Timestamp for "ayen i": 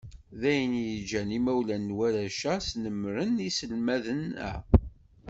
0.51-0.83